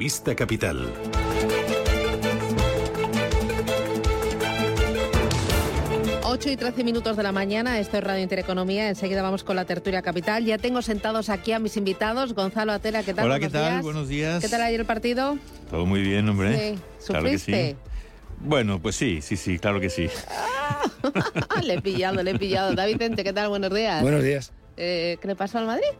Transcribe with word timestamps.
La 0.00 0.04
entrevista 0.04 0.34
capital. 0.34 0.90
Ocho 6.24 6.48
y 6.48 6.56
13 6.56 6.84
minutos 6.84 7.18
de 7.18 7.22
la 7.22 7.32
mañana, 7.32 7.78
esto 7.78 7.98
es 7.98 8.04
Radio 8.04 8.22
Intereconomía. 8.22 8.88
Enseguida 8.88 9.20
vamos 9.20 9.44
con 9.44 9.56
la 9.56 9.66
tertulia 9.66 10.00
capital. 10.00 10.46
Ya 10.46 10.56
tengo 10.56 10.80
sentados 10.80 11.28
aquí 11.28 11.52
a 11.52 11.58
mis 11.58 11.76
invitados. 11.76 12.32
Gonzalo 12.32 12.72
Atela, 12.72 13.02
¿qué 13.02 13.12
tal? 13.12 13.26
Hola, 13.26 13.38
¿qué 13.40 13.48
Buenos 13.48 13.62
tal? 13.62 13.72
días. 13.72 13.82
Buenos 13.82 14.08
días. 14.08 14.42
¿Qué 14.42 14.48
tal 14.48 14.62
ayer 14.62 14.80
el 14.80 14.86
partido? 14.86 15.36
Todo 15.70 15.84
muy 15.84 16.00
bien, 16.00 16.26
hombre. 16.30 16.56
Sí. 16.56 16.78
Claro 17.06 17.24
que 17.26 17.38
¿Sufriste? 17.38 17.70
sí. 17.72 17.76
Bueno, 18.38 18.80
pues 18.80 18.96
sí, 18.96 19.20
sí, 19.20 19.36
sí, 19.36 19.58
claro 19.58 19.80
que 19.80 19.90
sí. 19.90 20.08
le 21.62 21.74
he 21.74 21.82
pillado, 21.82 22.22
le 22.22 22.30
he 22.30 22.38
pillado. 22.38 22.74
David 22.74 22.94
Vicente, 22.94 23.22
¿qué 23.22 23.34
tal? 23.34 23.50
Buenos 23.50 23.74
días. 23.74 24.00
Buenos 24.00 24.22
días. 24.22 24.50
Eh, 24.78 25.18
¿Qué 25.20 25.28
le 25.28 25.36
pasó 25.36 25.58
al 25.58 25.66
Madrid? 25.66 25.90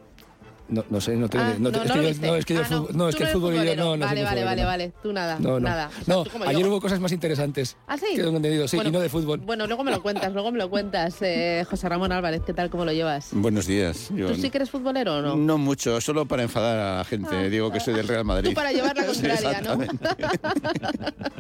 No, 0.71 0.85
no 0.89 1.01
sé, 1.01 1.17
no 1.17 1.29
tengo 1.29 1.45
Ah, 1.45 1.55
no, 1.59 1.73
te- 1.73 1.79
no, 1.79 1.85
es 1.85 1.91
que 1.91 1.97
yo- 2.21 2.27
no, 2.31 2.37
es 2.37 2.45
que 2.45 2.55
yo 2.55 2.61
Ah, 2.61 2.63
el 2.63 2.69
fútbol- 2.75 2.95
no, 2.95 3.09
es 3.09 3.15
tú 3.15 3.19
que 3.19 3.25
el 3.25 3.31
fútbol 3.31 3.55
y 3.55 3.57
yo 3.67 3.77
no, 3.77 3.97
no 3.97 4.07
Vale, 4.07 4.23
vale, 4.23 4.41
futbolero, 4.41 4.47
vale, 4.47 4.65
vale. 4.65 4.93
Tú 5.03 5.13
nada, 5.13 5.37
No, 5.41 5.49
no. 5.59 5.61
nada. 5.61 5.91
No, 6.07 6.25
ayer 6.47 6.61
yo. 6.63 6.69
hubo 6.69 6.81
cosas 6.81 7.01
más 7.01 7.11
interesantes. 7.13 7.77
¿Ah, 7.89 7.99
sí? 7.99 8.07
Que 8.15 8.23
tengo 8.23 8.37
entendido, 8.37 8.69
sí, 8.69 8.77
Bueno, 8.77 8.91
y 8.91 8.93
no 8.93 9.01
de 9.01 9.09
fútbol. 9.09 9.41
Bueno, 9.41 9.67
luego 9.67 9.83
me 9.85 9.91
lo 9.91 10.01
cuentas, 10.01 10.33
luego 10.33 10.53
me 10.53 10.59
lo 10.59 10.71
cuentas. 10.71 11.17
Eh, 11.23 11.65
José 11.69 11.89
Ramón 11.89 12.13
Álvarez, 12.13 12.43
¿qué 12.47 12.55
tal? 12.55 12.71
¿Cómo 12.71 12.85
lo 12.85 12.93
llevas? 12.93 13.31
Buenos 13.33 13.67
días. 13.67 14.11
Yo- 14.15 14.29
¿Tú 14.29 14.37
sí 14.37 14.49
que 14.51 14.59
eres 14.59 14.71
futbolero 14.71 15.17
o 15.17 15.23
no? 15.23 15.35
No 15.37 15.59
mucho, 15.59 16.01
solo 16.01 16.27
para 16.27 16.43
enfadar 16.45 16.79
a 16.79 16.97
la 16.99 17.05
gente. 17.05 17.29
Ah. 17.35 17.49
Digo 17.49 17.73
que 17.73 17.81
soy 17.81 17.95
del 17.95 18.07
Real 18.07 18.25
Madrid. 18.25 18.51
Tú 18.51 18.55
para 18.55 18.71
llevar 18.73 18.97
la 18.97 19.05
contraria, 19.07 19.61
¿no? 19.63 19.79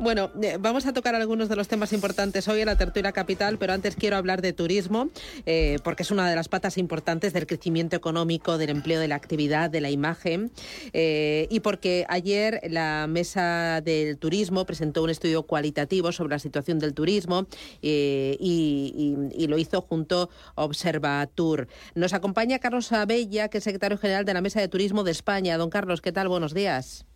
Bueno, 0.00 0.30
eh, 0.42 0.58
vamos 0.60 0.86
a 0.86 0.92
tocar 0.92 1.14
algunos 1.14 1.48
de 1.48 1.56
los 1.56 1.68
temas 1.68 1.92
importantes 1.92 2.48
hoy 2.48 2.60
en 2.60 2.66
la 2.66 2.76
tertulia 2.76 3.12
capital, 3.12 3.58
pero 3.58 3.72
antes 3.72 3.94
quiero 3.96 4.16
hablar 4.16 4.42
de 4.42 4.52
turismo, 4.52 5.08
eh, 5.46 5.78
porque 5.84 6.02
es 6.02 6.10
una 6.10 6.28
de 6.28 6.34
las 6.36 6.48
patas 6.48 6.76
importantes 6.78 7.32
del 7.32 7.46
crecimiento 7.46 7.94
económico, 7.96 8.25
del 8.26 8.70
empleo, 8.70 9.00
de 9.00 9.08
la 9.08 9.14
actividad, 9.14 9.70
de 9.70 9.80
la 9.80 9.90
imagen, 9.90 10.50
eh, 10.92 11.46
y 11.50 11.60
porque 11.60 12.04
ayer 12.08 12.60
la 12.68 13.06
Mesa 13.08 13.80
del 13.80 14.18
Turismo 14.18 14.64
presentó 14.66 15.02
un 15.02 15.10
estudio 15.10 15.44
cualitativo 15.44 16.12
sobre 16.12 16.34
la 16.34 16.38
situación 16.38 16.78
del 16.78 16.92
turismo 16.92 17.46
eh, 17.82 18.36
y, 18.40 18.92
y- 19.32 19.44
y 19.44 19.46
lo 19.46 19.58
hizo 19.58 19.80
junto 19.80 20.28
a 20.56 20.64
Observatur. 20.64 21.68
Nos 21.94 22.12
acompaña 22.12 22.58
Carlos 22.58 22.92
Abella, 22.92 23.48
que 23.48 23.58
es 23.58 23.64
secretario 23.64 23.96
general 23.98 24.24
de 24.24 24.34
la 24.34 24.40
Mesa 24.40 24.60
de 24.60 24.68
Turismo 24.68 25.04
de 25.04 25.12
España. 25.12 25.56
Don 25.56 25.70
Carlos, 25.70 26.00
¿qué 26.00 26.12
tal? 26.12 26.28
Buenos 26.28 26.52
días. 26.52 27.06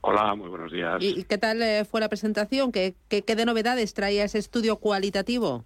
Hola, 0.00 0.34
muy 0.36 0.48
buenos 0.48 0.70
días. 0.72 1.02
¿Y 1.02 1.20
y 1.20 1.24
qué 1.24 1.38
tal 1.38 1.60
eh, 1.60 1.84
fue 1.84 2.00
la 2.00 2.08
presentación? 2.08 2.70
¿Qué, 2.72 2.94
qué, 3.08 3.22
qué 3.22 3.34
de 3.36 3.44
novedades 3.44 3.94
traía 3.94 4.24
ese 4.24 4.38
estudio 4.38 4.76
cualitativo? 4.76 5.64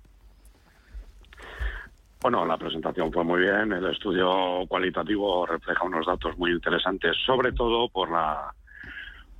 Bueno, 2.22 2.46
la 2.46 2.56
presentación 2.56 3.12
fue 3.12 3.24
muy 3.24 3.40
bien. 3.40 3.72
El 3.72 3.84
estudio 3.86 4.64
cualitativo 4.68 5.44
refleja 5.44 5.84
unos 5.84 6.06
datos 6.06 6.38
muy 6.38 6.52
interesantes, 6.52 7.16
sobre 7.26 7.50
todo 7.52 7.88
por 7.88 8.10
la 8.10 8.54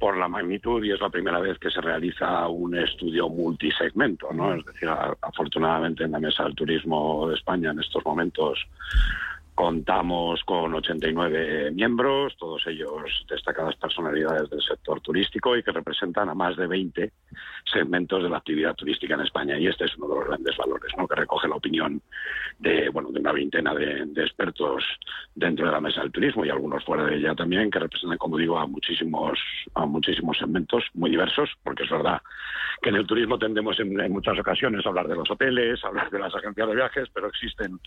por 0.00 0.16
la 0.16 0.26
magnitud 0.26 0.82
y 0.82 0.90
es 0.90 1.00
la 1.00 1.10
primera 1.10 1.38
vez 1.38 1.60
que 1.60 1.70
se 1.70 1.80
realiza 1.80 2.48
un 2.48 2.76
estudio 2.76 3.28
multisegmento, 3.28 4.32
¿no? 4.32 4.52
Es 4.52 4.64
decir, 4.66 4.88
afortunadamente 4.88 6.02
en 6.02 6.10
la 6.10 6.18
mesa 6.18 6.42
del 6.42 6.56
turismo 6.56 7.28
de 7.28 7.36
España 7.36 7.70
en 7.70 7.78
estos 7.78 8.04
momentos 8.04 8.58
contamos 9.54 10.42
con 10.44 10.74
89 10.74 11.72
miembros, 11.72 12.34
todos 12.38 12.66
ellos 12.66 13.24
destacadas 13.28 13.76
personalidades 13.76 14.48
del 14.48 14.62
sector 14.62 15.00
turístico 15.00 15.56
y 15.56 15.62
que 15.62 15.72
representan 15.72 16.30
a 16.30 16.34
más 16.34 16.56
de 16.56 16.66
20 16.66 17.12
segmentos 17.70 18.22
de 18.22 18.30
la 18.30 18.38
actividad 18.38 18.74
turística 18.74 19.14
en 19.14 19.20
España. 19.20 19.58
Y 19.58 19.66
este 19.66 19.84
es 19.84 19.96
uno 19.98 20.08
de 20.08 20.14
los 20.14 20.28
grandes 20.28 20.56
valores, 20.56 20.90
¿no? 20.96 21.06
que 21.06 21.16
recoge 21.16 21.48
la 21.48 21.56
opinión 21.56 22.00
de, 22.58 22.88
bueno, 22.88 23.10
de 23.10 23.20
una 23.20 23.32
veintena 23.32 23.74
de, 23.74 24.02
expertos 24.16 24.84
dentro 25.34 25.66
de 25.66 25.72
la 25.72 25.80
mesa 25.80 26.00
del 26.00 26.12
turismo 26.12 26.44
y 26.44 26.50
algunos 26.50 26.84
fuera 26.84 27.04
de 27.04 27.16
ella 27.16 27.34
también, 27.34 27.70
que 27.70 27.78
representan, 27.78 28.18
como 28.18 28.38
digo, 28.38 28.58
a 28.58 28.66
muchísimos, 28.66 29.38
a 29.74 29.84
muchísimos 29.84 30.38
segmentos 30.38 30.84
muy 30.94 31.10
diversos, 31.10 31.50
porque 31.62 31.82
es 31.82 31.90
verdad 31.90 32.22
que 32.80 32.88
en 32.88 32.96
el 32.96 33.06
turismo 33.06 33.38
tendemos 33.38 33.78
en, 33.80 34.00
en 34.00 34.12
muchas 34.12 34.38
ocasiones 34.38 34.84
a 34.84 34.88
hablar 34.88 35.08
de 35.08 35.16
los 35.16 35.30
hoteles, 35.30 35.84
a 35.84 35.88
hablar 35.88 36.10
de 36.10 36.18
las 36.18 36.34
agencias 36.34 36.68
de 36.68 36.74
viajes, 36.74 37.08
pero 37.12 37.28
existen 37.28 37.78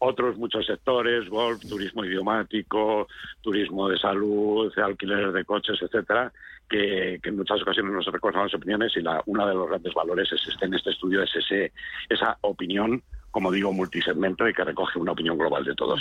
otros 0.00 0.36
muchos 0.38 0.66
sectores, 0.66 1.28
golf, 1.28 1.60
turismo 1.68 2.04
idiomático, 2.04 3.08
turismo 3.40 3.88
de 3.88 3.98
salud, 3.98 4.72
alquileres 4.78 5.32
de 5.32 5.44
coches, 5.44 5.80
etcétera, 5.82 6.32
que, 6.68 7.18
que 7.22 7.28
en 7.30 7.36
muchas 7.36 7.60
ocasiones 7.62 7.92
no 7.92 8.02
se 8.02 8.10
recogen 8.10 8.42
las 8.42 8.54
opiniones 8.54 8.96
y 8.96 9.00
la, 9.00 9.22
uno 9.26 9.46
de 9.46 9.54
los 9.54 9.68
grandes 9.68 9.94
valores 9.94 10.30
es 10.32 10.46
este, 10.48 10.66
en 10.66 10.74
este 10.74 10.90
estudio 10.90 11.22
es 11.22 11.34
ese, 11.34 11.72
esa 12.08 12.36
opinión 12.42 13.02
como 13.30 13.52
digo, 13.52 13.70
multisegmento 13.72 14.48
y 14.48 14.54
que 14.54 14.64
recoge 14.64 14.98
una 14.98 15.12
opinión 15.12 15.36
global 15.36 15.62
de 15.62 15.74
todos. 15.74 16.00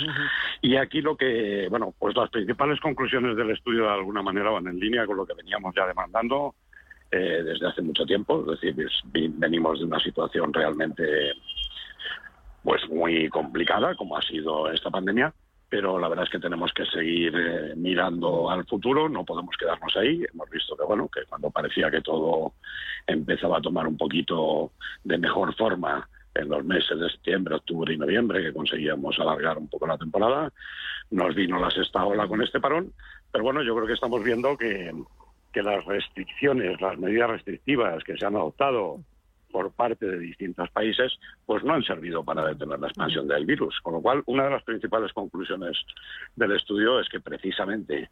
Y 0.62 0.78
aquí 0.78 1.02
lo 1.02 1.18
que, 1.18 1.68
bueno, 1.70 1.94
pues 2.00 2.16
las 2.16 2.30
principales 2.30 2.80
conclusiones 2.80 3.36
del 3.36 3.52
estudio 3.52 3.84
de 3.84 3.90
alguna 3.90 4.22
manera 4.24 4.50
van 4.50 4.66
en 4.68 4.80
línea 4.80 5.06
con 5.06 5.18
lo 5.18 5.26
que 5.26 5.34
veníamos 5.34 5.76
ya 5.76 5.86
demandando 5.86 6.56
eh, 7.12 7.44
desde 7.44 7.68
hace 7.68 7.82
mucho 7.82 8.06
tiempo, 8.06 8.42
es 8.54 8.60
decir, 8.62 8.86
es- 8.86 9.02
venimos 9.38 9.78
de 9.78 9.86
una 9.86 10.00
situación 10.00 10.54
realmente 10.54 11.04
pues 12.68 12.86
muy 12.90 13.30
complicada 13.30 13.96
como 13.96 14.18
ha 14.18 14.22
sido 14.22 14.70
esta 14.70 14.90
pandemia, 14.90 15.34
pero 15.70 15.98
la 15.98 16.10
verdad 16.10 16.26
es 16.26 16.32
que 16.32 16.40
tenemos 16.40 16.74
que 16.74 16.86
seguir 16.86 17.34
eh, 17.34 17.74
mirando 17.78 18.52
al 18.52 18.66
futuro, 18.66 19.08
no 19.08 19.24
podemos 19.24 19.56
quedarnos 19.56 19.96
ahí. 19.96 20.26
Hemos 20.34 20.50
visto 20.50 20.76
que 20.76 20.84
bueno, 20.84 21.08
que 21.08 21.24
cuando 21.30 21.50
parecía 21.50 21.90
que 21.90 22.02
todo 22.02 22.56
empezaba 23.08 23.60
a 23.60 23.62
tomar 23.62 23.88
un 23.88 23.96
poquito 23.96 24.74
de 25.06 25.18
mejor 25.18 25.56
forma 25.56 26.10
en 26.36 26.50
los 26.50 26.66
meses 26.66 27.00
de 27.00 27.10
septiembre, 27.10 27.56
octubre 27.56 27.94
y 27.94 27.98
noviembre, 27.98 28.44
que 28.44 28.52
conseguíamos 28.52 29.18
alargar 29.18 29.58
un 29.58 29.70
poco 29.70 29.88
la 29.88 29.98
temporada, 29.98 30.52
nos 31.10 31.36
vino 31.36 31.62
la 31.62 31.72
sexta 31.72 32.04
ola 32.04 32.28
con 32.28 32.44
este 32.44 32.60
parón, 32.60 32.92
pero 33.32 33.46
bueno, 33.46 33.64
yo 33.64 33.74
creo 33.76 33.88
que 33.88 33.94
estamos 33.94 34.22
viendo 34.26 34.58
que, 34.58 34.94
que 35.54 35.64
las 35.64 35.86
restricciones, 35.86 36.82
las 36.82 36.98
medidas 36.98 37.30
restrictivas 37.30 38.04
que 38.04 38.18
se 38.18 38.26
han 38.26 38.36
adoptado 38.36 39.00
por 39.52 39.72
parte 39.72 40.06
de 40.06 40.20
distintos 40.20 40.70
países, 40.72 41.14
pues 41.46 41.64
no 41.64 41.74
han 41.74 41.84
servido 41.84 42.24
para 42.24 42.46
detener 42.46 42.80
la 42.80 42.88
expansión 42.88 43.28
del 43.28 43.46
virus. 43.46 43.80
Con 43.82 43.94
lo 43.94 44.02
cual, 44.02 44.24
una 44.26 44.46
de 44.46 44.52
las 44.52 44.64
principales 44.64 45.14
conclusiones 45.14 45.78
del 46.36 46.52
estudio 46.54 47.00
es 47.00 47.08
que 47.10 47.20
precisamente 47.20 48.10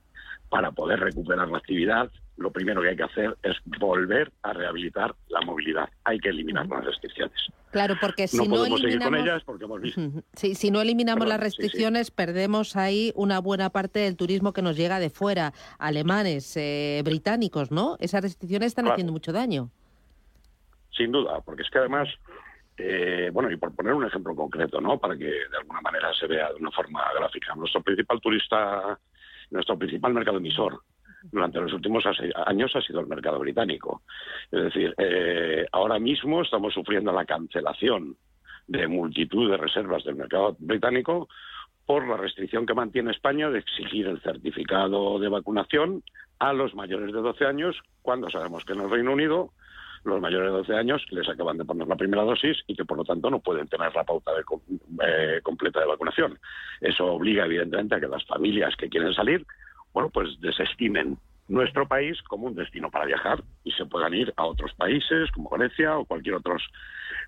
para 0.49 0.71
poder 0.71 0.99
recuperar 0.99 1.47
la 1.49 1.57
actividad, 1.57 2.11
lo 2.37 2.51
primero 2.51 2.81
que 2.81 2.89
hay 2.89 2.95
que 2.95 3.03
hacer 3.03 3.35
es 3.43 3.55
volver 3.79 4.31
a 4.43 4.53
rehabilitar 4.53 5.15
la 5.29 5.41
movilidad. 5.41 5.89
Hay 6.03 6.19
que 6.19 6.29
eliminar 6.29 6.67
las 6.67 6.85
restricciones. 6.85 7.35
Claro, 7.71 7.95
porque 7.99 8.27
si 8.27 8.37
no 8.37 8.45
no, 8.45 8.49
podemos 8.51 8.81
seguir 8.81 8.99
con 8.99 9.15
ellas 9.15 9.43
porque 9.43 9.65
hemos 9.65 9.81
visto. 9.81 10.01
Sí, 10.33 10.55
si 10.55 10.71
no 10.71 10.81
eliminamos 10.81 11.25
Perdón, 11.25 11.41
las 11.41 11.51
sí, 11.53 11.55
sí. 11.57 11.61
restricciones, 11.63 12.11
perdemos 12.11 12.75
ahí 12.75 13.11
una 13.15 13.39
buena 13.39 13.69
parte 13.69 13.99
del 13.99 14.15
turismo 14.15 14.53
que 14.53 14.61
nos 14.61 14.77
llega 14.77 14.99
de 14.99 15.09
fuera, 15.09 15.53
alemanes, 15.79 16.55
eh, 16.57 17.01
británicos, 17.03 17.71
¿no? 17.71 17.97
Esas 17.99 18.21
restricciones 18.21 18.67
están 18.67 18.85
Claro. 18.85 18.93
haciendo 18.93 19.13
mucho 19.13 19.33
daño. 19.33 19.71
Sin 20.95 21.11
duda, 21.11 21.41
porque 21.41 21.63
es 21.63 21.69
que 21.69 21.79
además, 21.79 22.07
eh, 22.77 23.29
bueno, 23.33 23.51
y 23.51 23.57
por 23.57 23.75
poner 23.75 23.93
un 23.93 24.05
ejemplo 24.05 24.35
concreto, 24.35 24.79
¿no? 24.79 24.97
Para 24.97 25.17
que 25.17 25.25
de 25.25 25.57
alguna 25.59 25.81
manera 25.81 26.13
se 26.13 26.27
vea 26.27 26.49
de 26.49 26.59
una 26.59 26.71
forma 26.71 27.03
gráfica, 27.17 27.55
nuestro 27.55 27.81
principal 27.81 28.21
turista, 28.21 28.97
nuestro 29.51 29.77
principal 29.77 30.13
mercado 30.13 30.37
emisor 30.37 30.81
durante 31.31 31.59
los 31.59 31.73
últimos 31.73 32.03
años 32.45 32.75
ha 32.75 32.81
sido 32.81 32.99
el 32.99 33.07
mercado 33.07 33.39
británico. 33.39 34.03
Es 34.51 34.63
decir, 34.65 34.93
eh, 34.97 35.65
ahora 35.71 35.99
mismo 35.99 36.41
estamos 36.41 36.73
sufriendo 36.73 37.11
la 37.11 37.25
cancelación 37.25 38.15
de 38.67 38.87
multitud 38.87 39.49
de 39.49 39.57
reservas 39.57 40.03
del 40.03 40.15
mercado 40.15 40.55
británico 40.59 41.27
por 41.85 42.07
la 42.07 42.17
restricción 42.17 42.65
que 42.65 42.73
mantiene 42.73 43.11
España 43.11 43.49
de 43.49 43.59
exigir 43.59 44.07
el 44.07 44.21
certificado 44.21 45.19
de 45.19 45.29
vacunación 45.29 46.03
a 46.39 46.51
los 46.51 46.73
mayores 46.73 47.13
de 47.13 47.21
12 47.21 47.45
años, 47.45 47.75
cuando 48.01 48.29
sabemos 48.29 48.65
que 48.65 48.73
en 48.73 48.81
el 48.81 48.89
Reino 48.89 49.13
Unido 49.13 49.51
los 50.05 50.21
mayores 50.21 50.51
de 50.51 50.57
12 50.57 50.75
años 50.75 51.05
les 51.11 51.27
acaban 51.27 51.57
de 51.57 51.65
poner 51.65 51.87
la 51.87 51.95
primera 51.95 52.23
dosis 52.23 52.57
y 52.67 52.75
que 52.75 52.85
por 52.85 52.97
lo 52.97 53.03
tanto 53.03 53.29
no 53.29 53.39
pueden 53.39 53.67
tener 53.67 53.93
la 53.93 54.03
pauta 54.03 54.31
de 54.33 54.43
eh, 55.03 55.41
completa 55.41 55.79
de 55.79 55.87
vacunación. 55.87 56.39
Eso 56.81 57.05
obliga 57.05 57.45
evidentemente 57.45 57.95
a 57.95 57.99
que 57.99 58.07
las 58.07 58.25
familias 58.25 58.75
que 58.75 58.89
quieren 58.89 59.13
salir, 59.13 59.45
bueno, 59.93 60.09
pues 60.09 60.39
desestimen 60.39 61.17
nuestro 61.47 61.87
país 61.87 62.21
como 62.23 62.47
un 62.47 62.55
destino 62.55 62.89
para 62.89 63.05
viajar 63.05 63.43
y 63.63 63.71
se 63.71 63.85
puedan 63.85 64.13
ir 64.13 64.33
a 64.35 64.45
otros 64.45 64.73
países 64.73 65.31
como 65.31 65.49
Grecia 65.49 65.97
o 65.97 66.05
cualquier 66.05 66.35
otros 66.35 66.63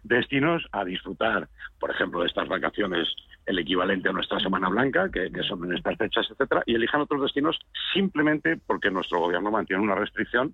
destinos 0.03 0.65
a 0.71 0.83
disfrutar, 0.83 1.47
por 1.79 1.91
ejemplo, 1.91 2.21
de 2.21 2.27
estas 2.27 2.47
vacaciones 2.47 3.07
el 3.45 3.59
equivalente 3.59 4.09
a 4.09 4.11
nuestra 4.11 4.39
Semana 4.39 4.69
Blanca, 4.69 5.09
que, 5.11 5.31
que 5.31 5.43
son 5.43 5.63
en 5.65 5.77
estas 5.77 5.97
fechas, 5.97 6.27
etcétera, 6.29 6.63
y 6.65 6.75
elijan 6.75 7.01
otros 7.01 7.21
destinos 7.21 7.57
simplemente 7.93 8.57
porque 8.65 8.91
nuestro 8.91 9.19
gobierno 9.19 9.51
mantiene 9.51 9.83
una 9.83 9.95
restricción 9.95 10.53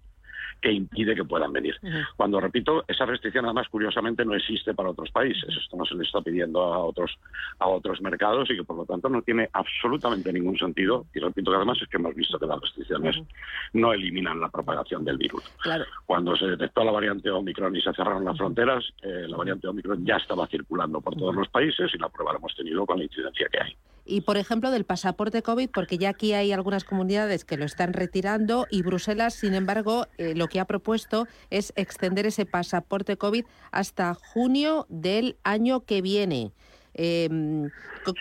que 0.64 0.72
impide 0.72 1.14
que 1.14 1.26
puedan 1.26 1.52
venir. 1.52 1.76
Cuando 2.16 2.40
repito, 2.40 2.86
esa 2.88 3.06
restricción 3.06 3.44
además 3.44 3.68
curiosamente 3.68 4.24
no 4.24 4.34
existe 4.34 4.74
para 4.74 4.92
otros 4.92 5.12
países. 5.12 5.54
Esto 5.62 5.76
no 5.76 5.84
se 5.84 5.94
le 5.94 6.04
está 6.04 6.22
pidiendo 6.22 6.62
a 6.62 6.80
otros 6.80 7.20
a 7.60 7.68
otros 7.68 8.02
mercados 8.02 8.50
y 8.50 8.56
que 8.56 8.64
por 8.64 8.78
lo 8.78 8.86
tanto 8.86 9.10
no 9.10 9.22
tiene 9.22 9.50
absolutamente 9.52 10.32
ningún 10.32 10.58
sentido. 10.58 11.06
Y 11.14 11.20
repito 11.20 11.52
que 11.52 11.58
además 11.58 11.80
es 11.82 11.90
que 11.90 11.98
hemos 11.98 12.16
visto 12.16 12.40
que 12.40 12.46
las 12.46 12.62
restricciones 12.62 13.18
no 13.74 13.92
eliminan 13.92 14.40
la 14.40 14.48
propagación 14.48 15.04
del 15.04 15.18
virus. 15.18 15.44
Claro. 15.62 15.84
Cuando 16.06 16.34
se 16.38 16.46
detectó 16.46 16.86
la 16.86 16.92
variante 16.92 17.30
Omicron 17.30 17.76
y 17.76 17.82
se 17.82 17.94
cerraron 17.94 18.24
las 18.24 18.38
fronteras, 18.38 18.86
eh, 19.02 19.26
la 19.28 19.36
variante 19.36 19.68
Omicron 19.68 20.06
ya 20.06 20.16
estaba 20.16 20.48
circulando 20.48 21.02
por 21.02 21.16
todos 21.18 21.36
los 21.36 21.50
países 21.50 21.92
y 21.94 21.98
la 21.98 22.08
prueba 22.08 22.32
la 22.32 22.40
hemos 22.40 22.56
tenido 22.56 22.86
con 22.86 22.98
la 22.98 23.04
incidencia 23.04 23.50
que 23.52 23.62
hay. 23.62 23.76
Y, 24.06 24.22
por 24.22 24.38
ejemplo, 24.38 24.70
del 24.70 24.84
pasaporte 24.84 25.42
COVID, 25.42 25.70
porque 25.70 25.98
ya 25.98 26.10
aquí 26.10 26.34
hay 26.34 26.52
algunas 26.52 26.84
comunidades 26.84 27.46
que 27.46 27.58
lo 27.58 27.66
están 27.66 27.94
retirando 27.94 28.68
y 28.70 28.82
Bruselas, 28.82 29.34
sin 29.34 29.54
embargo, 29.54 30.08
eh, 30.18 30.36
lo 30.36 30.48
que 30.48 30.60
ha 30.60 30.66
propuesto 30.66 31.28
es 31.50 31.72
extender 31.76 32.26
ese 32.26 32.46
pasaporte 32.46 33.16
COVID 33.16 33.46
hasta 33.72 34.14
junio 34.14 34.86
del 34.90 35.38
año 35.44 35.86
que 35.86 36.02
viene. 36.02 36.52
Eh, 36.96 37.30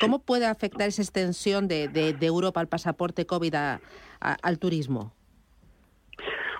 ¿Cómo 0.00 0.20
puede 0.20 0.46
afectar 0.46 0.88
esa 0.88 1.02
extensión 1.02 1.68
de, 1.68 1.88
de, 1.88 2.12
de 2.12 2.26
Europa 2.26 2.60
al 2.60 2.68
pasaporte 2.68 3.26
COVID 3.26 3.54
a, 3.54 3.80
a, 4.20 4.36
al 4.40 4.58
turismo? 4.58 5.12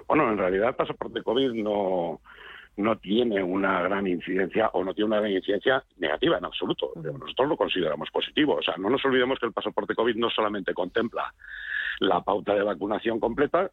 Bueno, 0.08 0.30
en 0.30 0.36
realidad 0.36 0.70
el 0.70 0.74
pasaporte 0.74 1.22
COVID 1.22 1.52
no, 1.54 2.20
no 2.76 2.96
tiene 2.98 3.42
una 3.42 3.82
gran 3.82 4.06
incidencia 4.06 4.68
o 4.72 4.82
no 4.84 4.94
tiene 4.94 5.08
una 5.08 5.20
gran 5.20 5.32
incidencia 5.32 5.84
negativa 5.98 6.38
en 6.38 6.44
absoluto. 6.44 6.92
Nosotros 6.96 7.48
lo 7.48 7.56
consideramos 7.56 8.10
positivo. 8.10 8.56
O 8.56 8.62
sea, 8.62 8.76
no 8.78 8.88
nos 8.88 9.04
olvidemos 9.04 9.38
que 9.38 9.46
el 9.46 9.52
pasaporte 9.52 9.94
COVID 9.94 10.16
no 10.16 10.30
solamente 10.30 10.72
contempla 10.72 11.34
la 12.00 12.22
pauta 12.22 12.54
de 12.54 12.62
vacunación 12.62 13.20
completa, 13.20 13.70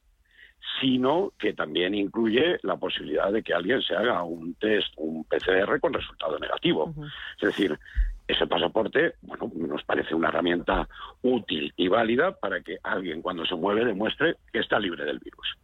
sino 0.81 1.31
que 1.39 1.53
también 1.53 1.95
incluye 1.95 2.59
la 2.63 2.75
posibilidad 2.75 3.31
de 3.31 3.41
que 3.41 3.53
alguien 3.53 3.81
se 3.81 3.95
haga 3.95 4.23
un 4.23 4.53
test, 4.55 4.93
un 4.97 5.23
PCR 5.23 5.79
con 5.79 5.93
resultado 5.93 6.37
negativo. 6.37 6.85
Uh 6.85 6.93
-huh. 6.93 7.11
Es 7.37 7.47
decir, 7.47 7.79
ese 8.27 8.45
pasaporte, 8.45 9.15
bueno, 9.21 9.51
nos 9.55 9.83
parece 9.83 10.13
una 10.13 10.27
herramienta 10.27 10.87
útil 11.23 11.73
y 11.75 11.87
válida 11.87 12.33
para 12.33 12.61
que 12.61 12.77
alguien 12.83 13.21
cuando 13.21 13.45
se 13.45 13.55
mueve 13.55 13.85
demuestre 13.85 14.35
que 14.53 14.59
está 14.59 14.79
libre 14.79 15.03
del 15.03 15.19
virus. 15.19 15.57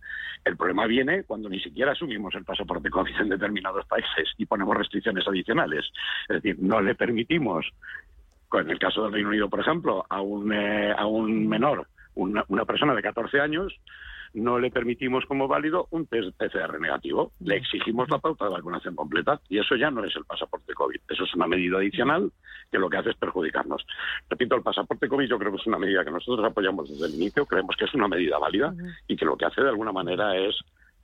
El 0.46 0.58
problema 0.58 0.86
viene 0.86 1.24
cuando 1.24 1.50
ni 1.50 1.60
siquiera 1.60 1.94
asumimos 1.94 2.36
el 2.36 2.46
pasaporte 2.46 2.92
COVID 2.92 3.20
en 3.20 3.30
determinados 3.30 3.84
países 3.88 4.30
y 4.38 4.46
ponemos 4.46 4.78
restricciones 4.78 5.28
adicionales. 5.28 5.92
Es 6.30 6.42
decir, 6.42 6.58
no 6.60 6.80
le 6.82 6.94
permitimos, 6.94 7.66
en 8.54 8.70
el 8.70 8.78
caso 8.78 9.04
del 9.04 9.14
Reino 9.14 9.30
Unido, 9.30 9.50
por 9.50 9.60
ejemplo, 9.60 10.06
a 10.08 10.22
un, 10.22 10.54
eh, 10.54 10.94
a 10.96 11.08
un 11.08 11.48
menor, 11.48 11.88
una, 12.14 12.66
persona 12.66 12.94
de 12.94 13.02
14 13.02 13.42
años, 13.42 13.74
no 14.36 14.60
le 14.60 14.72
permitimos 14.72 15.26
como 15.26 15.48
válido 15.48 15.88
un 15.92 16.08
test 16.08 16.36
PCR 16.38 16.80
negativo. 16.80 17.32
Le 17.40 17.56
exigimos 17.56 18.10
la 18.10 18.20
pauta 18.20 18.46
de 18.46 18.52
vacunación 18.52 18.96
completa 18.96 19.40
y 19.50 19.60
eso 19.60 19.76
ya 19.76 19.90
no 19.90 20.04
es 20.04 20.16
el 20.16 20.26
pasaporte 20.26 20.74
COVID. 20.74 21.00
Eso 21.10 21.24
es 21.24 21.36
una 21.36 21.48
medida 21.48 21.78
adicional 21.78 22.32
que 22.72 22.78
lo 22.78 22.90
que 22.90 22.98
hace 22.98 23.12
es 23.12 23.16
perjudicarnos. 23.16 23.86
Repito, 24.30 24.56
el 24.56 24.62
pasaporte 24.62 25.08
COVID 25.08 25.28
yo 25.28 25.40
creo 25.40 25.52
que 25.52 25.58
es 25.58 25.68
una 25.68 25.80
medida 25.80 26.04
que 26.04 26.12
nosotros 26.12 26.46
apoyamos 26.46 26.90
desde 26.90 27.06
el 27.08 27.16
inicio, 27.16 27.46
creemos 27.46 27.76
que 27.78 27.86
es 27.86 27.94
una 27.94 28.08
medida 28.08 28.38
válida 28.38 28.74
y 29.08 29.16
que 29.16 29.26
lo 29.26 29.38
que 29.38 29.46
hace 29.46 29.62
de 29.62 29.70
alguna 29.70 29.92
manera 29.92 30.36
es 30.36 30.56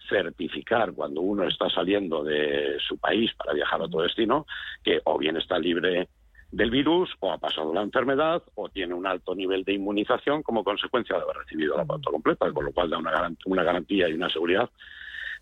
certificar 0.10 0.94
cuando 0.94 1.22
uno 1.22 1.48
está 1.48 1.70
saliendo 1.70 2.24
de 2.24 2.78
su 2.86 2.98
país 2.98 3.32
para 3.36 3.54
viajar 3.54 3.82
a 3.82 3.86
otro 3.86 4.02
destino 4.02 4.46
que 4.84 5.00
o 5.06 5.18
bien 5.18 5.38
está 5.38 5.58
libre 5.58 6.10
del 6.52 6.70
virus 6.70 7.10
o 7.20 7.32
ha 7.32 7.38
pasado 7.38 7.74
la 7.74 7.82
enfermedad 7.82 8.44
o 8.56 8.70
tiene 8.70 8.94
un 8.94 9.08
alto 9.08 9.34
nivel 9.34 9.64
de 9.64 9.74
inmunización 9.74 10.44
como 10.44 10.64
consecuencia 10.64 11.16
de 11.16 11.24
haber 11.24 11.38
recibido 11.38 11.78
la 11.78 11.86
pauta 11.86 12.12
completa, 12.12 12.52
con 12.52 12.66
lo 12.66 12.72
cual 12.74 12.90
da 12.90 12.98
una, 12.98 13.12
garant 13.12 13.40
una 13.46 13.64
garantía 13.64 14.10
y 14.10 14.14
una 14.14 14.30
seguridad 14.30 14.70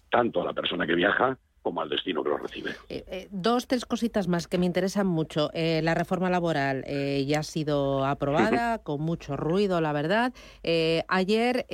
tanto 0.10 0.42
a 0.42 0.46
la 0.46 0.54
persona 0.54 0.86
que 0.86 0.96
viaja 0.96 1.38
como 1.62 1.82
al 1.82 1.90
destino 1.90 2.24
que 2.24 2.30
lo 2.30 2.38
recibe. 2.38 2.72
Eh, 2.88 3.04
eh, 3.08 3.28
dos, 3.32 3.68
tres 3.68 3.86
cositas 3.86 4.28
más 4.28 4.48
que 4.48 4.58
me 4.58 4.66
interesan 4.66 5.08
mucho. 5.08 5.52
Eh, 5.54 5.82
la 5.84 5.94
reforma 5.94 6.30
laboral 6.30 6.84
eh, 6.88 7.26
ya 7.28 7.40
ha 7.40 7.44
sido 7.44 8.06
aprobada, 8.06 8.80
con 8.80 9.02
mucho 9.02 9.36
ruido, 9.36 9.82
la 9.82 9.92
verdad. 9.92 10.34
Eh, 10.64 11.04
ayer 11.08 11.66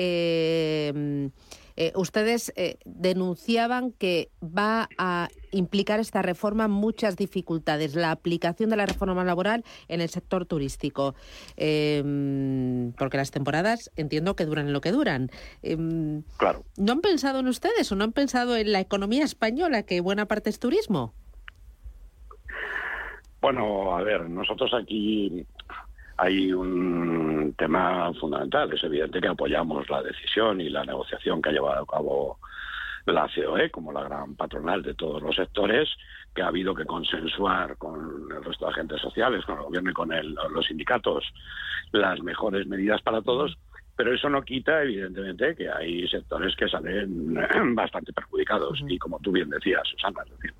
eh, 1.77 1.92
ustedes 1.95 2.54
eh, 2.56 2.77
denunciaban 2.86 3.92
que 3.92 4.30
va 4.42 4.89
a 4.98 5.27
implicar 5.51 6.00
esta 6.00 6.22
reforma 6.22 6.68
muchas 6.68 7.18
dificultades, 7.18 7.95
la 7.95 8.12
aplicación 8.12 8.69
de 8.69 8.77
la 8.77 8.86
reforma 8.86 9.24
laboral 9.24 9.63
en 9.88 10.01
el 10.01 10.10
sector 10.10 10.45
turístico, 10.45 11.16
eh, 11.57 12.92
porque 12.98 13.18
las 13.18 13.31
temporadas 13.31 13.92
entiendo 13.95 14.36
que 14.36 14.45
duran 14.45 14.74
lo 14.74 14.81
que 14.81 14.92
duran. 14.92 15.30
claro. 16.38 16.63
¿No 16.77 16.94
han 16.94 17.01
pensado 17.01 17.39
en 17.39 17.48
ustedes 17.48 17.92
o 17.92 17.95
no 17.95 18.04
han 18.04 18.13
pensado 18.13 18.56
en 18.57 18.72
la 18.72 18.80
economía 18.80 19.24
española, 19.24 19.83
que 19.83 20.01
buena 20.01 20.25
parte 20.27 20.50
es 20.50 20.60
turismo? 20.60 21.13
Bueno, 23.42 23.95
a 23.95 24.01
ver, 24.01 24.27
nosotros 24.30 24.72
aquí 24.74 25.45
hay 26.17 26.53
un 26.53 27.53
tema 27.57 28.12
fundamental. 28.19 28.71
Es 28.73 28.83
evidente 28.83 29.21
que 29.21 29.27
apoyamos 29.27 29.89
la 29.89 30.01
decisión 30.01 30.62
y 30.62 30.69
la 30.69 30.83
negociación 30.83 31.41
que 31.41 31.50
ha 31.50 31.53
llevado 31.53 31.83
a 31.83 31.85
cabo 31.85 32.39
la 33.06 33.29
COE 33.33 33.69
como 33.69 33.91
la 33.91 34.03
gran 34.03 34.35
patronal 34.35 34.81
de 34.81 34.95
todos 34.95 35.21
los 35.21 35.35
sectores, 35.35 35.89
que 36.33 36.41
ha 36.41 36.47
habido 36.47 36.73
que 36.73 36.85
consensuar 36.85 37.77
con 37.77 38.27
el 38.35 38.44
resto 38.44 38.65
de 38.65 38.71
agentes 38.71 39.01
sociales, 39.01 39.45
con 39.45 39.57
el 39.57 39.63
gobierno 39.63 39.91
y 39.91 39.94
con 39.94 40.12
el, 40.12 40.35
los 40.51 40.65
sindicatos 40.65 41.23
las 41.91 42.21
mejores 42.21 42.67
medidas 42.67 43.01
para 43.01 43.21
todos. 43.21 43.57
Pero 43.95 44.13
eso 44.13 44.30
no 44.30 44.42
quita, 44.42 44.83
evidentemente, 44.83 45.56
que 45.56 45.69
hay 45.69 46.07
sectores 46.07 46.56
que 46.56 46.68
salen 46.68 47.33
bastante 47.75 48.12
perjudicados. 48.12 48.81
Uh 48.81 48.86
-huh. 48.86 48.92
Y 48.94 48.97
como 48.97 49.19
tú 49.19 49.31
bien 49.31 49.50
decías, 49.50 49.88
Susana, 49.88 50.21
es 50.25 50.31
decir, 50.31 50.53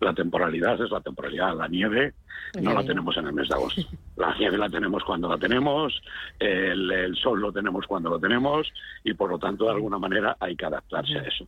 la 0.00 0.12
temporalidad 0.12 0.82
es 0.82 0.90
la 0.90 1.00
temporalidad. 1.00 1.56
La 1.56 1.68
nieve 1.68 2.14
no 2.60 2.74
la 2.74 2.84
tenemos 2.84 3.16
en 3.16 3.26
el 3.26 3.32
mes 3.32 3.48
de 3.48 3.54
agosto. 3.54 3.82
La 4.16 4.36
nieve 4.36 4.58
la 4.58 4.68
tenemos 4.68 5.02
cuando 5.02 5.30
la 5.30 5.38
tenemos, 5.38 6.02
el, 6.38 6.90
el 6.90 7.16
sol 7.16 7.40
lo 7.40 7.50
tenemos 7.50 7.86
cuando 7.86 8.10
lo 8.10 8.18
tenemos, 8.18 8.70
y 9.02 9.14
por 9.14 9.30
lo 9.30 9.38
tanto, 9.38 9.64
de 9.64 9.70
alguna 9.70 9.98
manera, 9.98 10.36
hay 10.40 10.56
que 10.56 10.66
adaptarse 10.66 11.18
a 11.18 11.22
eso. 11.22 11.46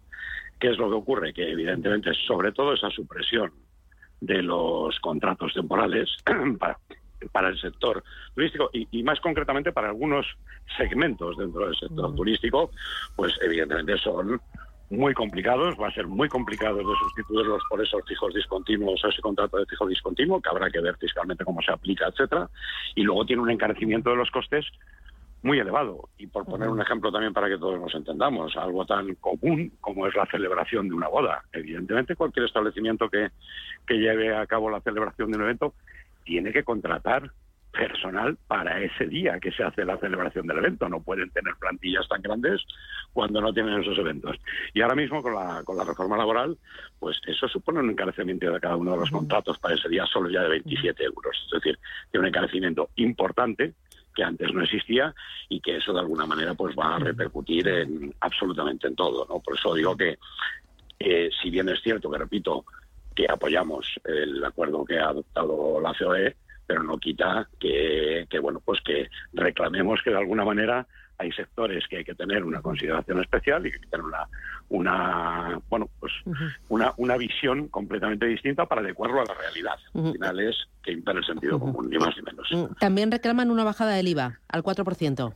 ¿Qué 0.58 0.70
es 0.70 0.78
lo 0.78 0.88
que 0.88 0.94
ocurre? 0.94 1.34
Que 1.34 1.50
evidentemente, 1.50 2.12
sobre 2.26 2.52
todo 2.52 2.72
esa 2.72 2.88
supresión 2.88 3.52
de 4.22 4.42
los 4.42 4.98
contratos 5.00 5.52
temporales 5.52 6.08
para 6.58 6.78
para 7.30 7.48
el 7.48 7.60
sector 7.60 8.02
turístico 8.34 8.70
y, 8.72 8.88
y, 8.90 9.02
más 9.02 9.20
concretamente 9.20 9.72
para 9.72 9.88
algunos 9.88 10.26
segmentos 10.76 11.36
dentro 11.36 11.66
del 11.66 11.76
sector 11.76 12.14
turístico, 12.14 12.70
pues 13.16 13.32
evidentemente 13.42 13.96
son 13.98 14.40
muy 14.92 15.14
complicados, 15.14 15.74
va 15.80 15.88
a 15.88 15.94
ser 15.94 16.06
muy 16.06 16.28
complicado 16.28 16.76
de 16.76 16.84
sustituirlos 16.84 17.62
por 17.68 17.82
esos 17.82 18.02
fijos 18.06 18.34
discontinuos, 18.34 19.02
ese 19.04 19.22
contrato 19.22 19.56
de 19.56 19.66
fijo 19.66 19.86
discontinuo, 19.86 20.40
que 20.40 20.50
habrá 20.50 20.70
que 20.70 20.80
ver 20.80 20.96
fiscalmente 20.98 21.44
cómo 21.44 21.62
se 21.62 21.72
aplica, 21.72 22.06
etcétera, 22.08 22.48
y 22.94 23.02
luego 23.02 23.24
tiene 23.24 23.42
un 23.42 23.50
encarecimiento 23.50 24.10
de 24.10 24.16
los 24.16 24.30
costes 24.30 24.66
muy 25.42 25.58
elevado. 25.58 26.08
Y 26.18 26.26
por 26.26 26.44
poner 26.44 26.68
un 26.68 26.80
ejemplo 26.80 27.10
también 27.10 27.32
para 27.32 27.48
que 27.48 27.58
todos 27.58 27.80
nos 27.80 27.94
entendamos, 27.94 28.56
algo 28.56 28.84
tan 28.84 29.14
común 29.16 29.72
como 29.80 30.06
es 30.06 30.14
la 30.14 30.26
celebración 30.26 30.88
de 30.88 30.94
una 30.94 31.08
boda. 31.08 31.42
Evidentemente, 31.52 32.14
cualquier 32.14 32.46
establecimiento 32.46 33.08
que, 33.08 33.30
que 33.86 33.94
lleve 33.94 34.36
a 34.36 34.46
cabo 34.46 34.70
la 34.70 34.80
celebración 34.80 35.30
de 35.30 35.38
un 35.38 35.44
evento 35.44 35.74
tiene 36.24 36.52
que 36.52 36.64
contratar 36.64 37.30
personal 37.72 38.36
para 38.46 38.80
ese 38.82 39.06
día 39.06 39.40
que 39.40 39.50
se 39.50 39.64
hace 39.64 39.84
la 39.84 39.96
celebración 39.96 40.46
del 40.46 40.58
evento. 40.58 40.88
No 40.88 41.02
pueden 41.02 41.30
tener 41.30 41.54
plantillas 41.56 42.06
tan 42.06 42.20
grandes 42.20 42.60
cuando 43.12 43.40
no 43.40 43.52
tienen 43.52 43.80
esos 43.80 43.98
eventos. 43.98 44.36
Y 44.74 44.82
ahora 44.82 44.94
mismo 44.94 45.22
con 45.22 45.34
la, 45.34 45.62
con 45.64 45.76
la 45.76 45.84
reforma 45.84 46.16
laboral, 46.16 46.58
pues 46.98 47.18
eso 47.26 47.48
supone 47.48 47.80
un 47.80 47.90
encarecimiento 47.90 48.52
de 48.52 48.60
cada 48.60 48.76
uno 48.76 48.92
de 48.92 48.98
los 48.98 49.10
contratos 49.10 49.58
para 49.58 49.74
ese 49.74 49.88
día 49.88 50.04
solo 50.06 50.30
ya 50.30 50.42
de 50.42 50.50
27 50.50 51.02
euros. 51.04 51.36
Es 51.46 51.50
decir, 51.50 51.78
tiene 52.10 52.22
un 52.22 52.28
encarecimiento 52.28 52.90
importante 52.96 53.74
que 54.14 54.22
antes 54.22 54.52
no 54.52 54.62
existía 54.62 55.14
y 55.48 55.60
que 55.60 55.78
eso 55.78 55.94
de 55.94 56.00
alguna 56.00 56.26
manera 56.26 56.52
pues 56.54 56.76
va 56.76 56.96
a 56.96 56.98
repercutir 56.98 57.66
en 57.66 58.14
absolutamente 58.20 58.86
en 58.86 58.94
todo. 58.94 59.26
¿no? 59.26 59.40
Por 59.40 59.56
eso 59.56 59.74
digo 59.74 59.96
que 59.96 60.18
eh, 60.98 61.30
si 61.42 61.48
bien 61.48 61.68
es 61.70 61.80
cierto 61.82 62.10
que 62.10 62.18
repito 62.18 62.66
que 63.14 63.26
apoyamos 63.28 63.86
el 64.04 64.44
acuerdo 64.44 64.84
que 64.84 64.98
ha 64.98 65.08
adoptado 65.08 65.80
la 65.80 65.94
COE, 65.94 66.36
pero 66.66 66.82
no 66.82 66.98
quita 66.98 67.48
que, 67.58 68.26
que, 68.30 68.38
bueno 68.38 68.60
pues 68.64 68.80
que 68.82 69.08
reclamemos 69.32 70.00
que 70.02 70.10
de 70.10 70.18
alguna 70.18 70.44
manera 70.44 70.86
hay 71.18 71.30
sectores 71.32 71.86
que 71.88 71.98
hay 71.98 72.04
que 72.04 72.14
tener 72.14 72.42
una 72.44 72.62
consideración 72.62 73.20
especial 73.20 73.66
y 73.66 73.70
que 73.70 73.76
hay 73.76 73.82
que 73.82 73.88
tener 73.88 74.06
una 74.06 74.26
una 74.68 75.60
bueno 75.68 75.88
pues 76.00 76.12
uh 76.24 76.32
-huh. 76.32 76.56
una, 76.68 76.92
una 76.96 77.16
visión 77.16 77.68
completamente 77.68 78.26
distinta 78.26 78.66
para 78.66 78.80
adecuarlo 78.80 79.20
a 79.20 79.24
la 79.24 79.34
realidad. 79.34 79.78
Uh 79.92 80.02
-huh. 80.02 80.06
Al 80.06 80.12
final 80.12 80.40
es 80.40 80.56
que 80.82 80.92
impera 80.92 81.18
el 81.18 81.24
sentido 81.24 81.56
uh 81.56 81.58
-huh. 81.58 81.72
común, 81.72 81.90
ni 81.90 81.98
más 81.98 82.16
ni 82.16 82.22
menos. 82.22 82.78
También 82.78 83.10
reclaman 83.10 83.50
una 83.50 83.64
bajada 83.64 83.92
del 83.92 84.08
IVA 84.08 84.40
al 84.48 84.62
4%. 84.62 85.34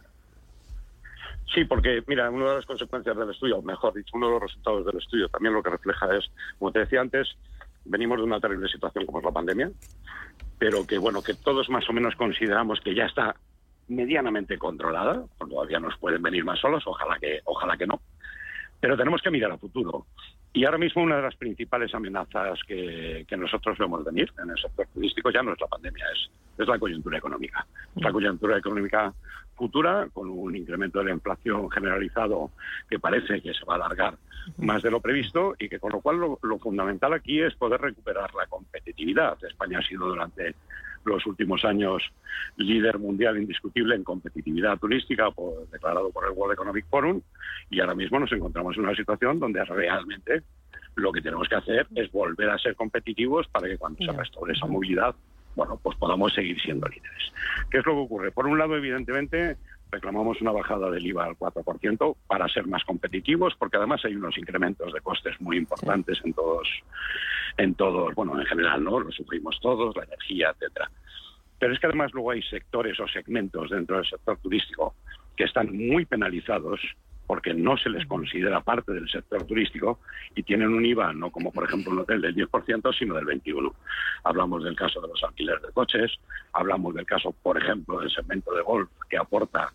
Sí, 1.54 1.64
porque, 1.64 2.02
mira, 2.06 2.28
una 2.30 2.50
de 2.50 2.56
las 2.56 2.66
consecuencias 2.66 3.16
del 3.16 3.30
estudio, 3.30 3.58
o 3.58 3.62
mejor 3.62 3.94
dicho, 3.94 4.10
uno 4.14 4.26
de 4.26 4.32
los 4.32 4.42
resultados 4.42 4.84
del 4.84 4.98
estudio 4.98 5.28
también 5.28 5.54
lo 5.54 5.62
que 5.62 5.70
refleja 5.70 6.14
es, 6.16 6.24
como 6.58 6.72
te 6.72 6.80
decía 6.80 7.00
antes, 7.00 7.36
venimos 7.86 8.18
de 8.18 8.24
una 8.24 8.40
terrible 8.40 8.68
situación 8.68 9.06
como 9.06 9.18
es 9.18 9.24
la 9.24 9.32
pandemia, 9.32 9.70
pero 10.58 10.86
que, 10.86 10.98
bueno, 10.98 11.22
que 11.22 11.34
todos 11.34 11.68
más 11.68 11.88
o 11.88 11.92
menos 11.92 12.14
consideramos 12.16 12.80
que 12.80 12.94
ya 12.94 13.06
está 13.06 13.36
medianamente 13.88 14.58
controlada, 14.58 15.24
todavía 15.38 15.78
nos 15.78 15.96
pueden 15.98 16.22
venir 16.22 16.44
más 16.44 16.58
solos, 16.58 16.82
ojalá 16.86 17.18
que, 17.18 17.40
ojalá 17.44 17.76
que 17.76 17.86
no, 17.86 18.00
pero 18.80 18.96
tenemos 18.96 19.22
que 19.22 19.30
mirar 19.30 19.52
a 19.52 19.58
futuro. 19.58 20.06
Y 20.52 20.64
ahora 20.64 20.78
mismo 20.78 21.02
una 21.02 21.16
de 21.16 21.22
las 21.22 21.36
principales 21.36 21.94
amenazas 21.94 22.58
que, 22.66 23.26
que 23.28 23.36
nosotros 23.36 23.76
vemos 23.78 24.04
venir 24.04 24.32
en 24.42 24.50
el 24.50 24.58
sector 24.58 24.86
turístico 24.94 25.30
ya 25.30 25.42
no 25.42 25.52
es 25.52 25.60
la 25.60 25.66
pandemia, 25.66 26.04
es, 26.12 26.30
es 26.58 26.66
la 26.66 26.78
coyuntura 26.78 27.18
económica. 27.18 27.66
Es 27.94 28.02
la 28.02 28.10
coyuntura 28.10 28.56
económica 28.56 29.12
futura, 29.54 30.08
con 30.12 30.30
un 30.30 30.56
incremento 30.56 30.98
de 31.00 31.06
la 31.06 31.10
inflación 31.12 31.70
generalizado 31.70 32.50
que 32.88 32.98
parece 32.98 33.40
que 33.40 33.52
se 33.52 33.64
va 33.64 33.74
a 33.74 33.76
alargar 33.76 34.16
más 34.58 34.82
de 34.82 34.90
lo 34.90 35.00
previsto 35.00 35.54
y 35.58 35.68
que 35.68 35.78
con 35.78 35.92
lo 35.92 36.00
cual 36.00 36.16
lo, 36.18 36.38
lo 36.42 36.58
fundamental 36.58 37.12
aquí 37.12 37.40
es 37.40 37.54
poder 37.54 37.80
recuperar 37.80 38.34
la 38.34 38.46
competitividad. 38.46 39.36
España 39.44 39.78
ha 39.78 39.82
sido 39.82 40.06
durante 40.06 40.54
los 41.04 41.24
últimos 41.26 41.64
años 41.64 42.02
líder 42.56 42.98
mundial 42.98 43.36
indiscutible 43.38 43.94
en 43.94 44.02
competitividad 44.04 44.76
turística, 44.78 45.30
por- 45.30 45.68
declarado 45.70 46.10
por 46.10 46.24
el 46.26 46.32
World 46.32 46.54
Economic 46.54 46.86
Forum, 46.88 47.20
y 47.70 47.80
ahora 47.80 47.94
mismo 47.94 48.18
nos 48.18 48.32
encontramos 48.32 48.76
en 48.76 48.84
una 48.84 48.94
situación 48.96 49.38
donde 49.38 49.64
realmente 49.64 50.42
lo 50.96 51.12
que 51.12 51.20
tenemos 51.20 51.48
que 51.48 51.54
hacer 51.56 51.86
es 51.94 52.10
volver 52.10 52.50
a 52.50 52.58
ser 52.58 52.74
competitivos 52.74 53.46
para 53.48 53.68
que 53.68 53.78
cuando 53.78 54.04
se 54.04 54.10
restaure 54.12 54.52
esa 54.54 54.66
movilidad, 54.66 55.14
bueno, 55.54 55.78
pues 55.82 55.96
podamos 55.98 56.34
seguir 56.34 56.60
siendo 56.60 56.88
líderes. 56.88 57.32
¿Qué 57.70 57.78
es 57.78 57.86
lo 57.86 57.92
que 57.92 57.98
ocurre? 58.00 58.30
Por 58.32 58.46
un 58.46 58.58
lado, 58.58 58.76
evidentemente, 58.76 59.56
reclamamos 59.90 60.40
una 60.40 60.52
bajada 60.52 60.90
del 60.90 61.06
IVA 61.06 61.24
al 61.24 61.36
4% 61.36 62.16
para 62.26 62.48
ser 62.48 62.66
más 62.66 62.84
competitivos, 62.84 63.54
porque 63.58 63.76
además 63.76 64.04
hay 64.04 64.14
unos 64.14 64.36
incrementos 64.38 64.92
de 64.92 65.00
costes 65.00 65.40
muy 65.40 65.56
importantes 65.56 66.20
en 66.24 66.32
todos, 66.32 66.68
en 67.56 67.74
todos, 67.74 68.14
bueno, 68.14 68.38
en 68.40 68.46
general, 68.46 68.82
¿no? 68.82 69.00
Lo 69.00 69.12
sufrimos 69.12 69.58
todos, 69.60 69.96
la 69.96 70.04
energía, 70.04 70.50
etcétera. 70.50 70.90
Pero 71.58 71.72
es 71.72 71.80
que 71.80 71.86
además 71.86 72.12
luego 72.12 72.32
hay 72.32 72.42
sectores 72.42 72.98
o 73.00 73.08
segmentos 73.08 73.70
dentro 73.70 73.96
del 73.96 74.06
sector 74.06 74.38
turístico 74.38 74.94
que 75.36 75.44
están 75.44 75.74
muy 75.74 76.04
penalizados 76.04 76.80
porque 77.26 77.54
no 77.54 77.76
se 77.76 77.90
les 77.90 78.06
considera 78.06 78.60
parte 78.60 78.92
del 78.92 79.08
sector 79.08 79.44
turístico 79.44 80.00
y 80.34 80.42
tienen 80.42 80.68
un 80.68 80.84
IVA 80.84 81.12
no 81.12 81.30
como 81.30 81.52
por 81.52 81.64
ejemplo 81.64 81.92
un 81.92 82.00
hotel 82.00 82.20
del 82.20 82.34
10%, 82.34 82.96
sino 82.98 83.14
del 83.14 83.26
21%. 83.26 83.72
Hablamos 84.24 84.64
del 84.64 84.76
caso 84.76 85.00
de 85.00 85.08
los 85.08 85.22
alquileres 85.24 85.62
de 85.62 85.72
coches, 85.72 86.12
hablamos 86.52 86.94
del 86.94 87.06
caso, 87.06 87.32
por 87.42 87.58
ejemplo, 87.58 88.00
del 88.00 88.10
segmento 88.10 88.54
de 88.54 88.62
golf 88.62 88.90
que 89.08 89.16
aporta 89.16 89.72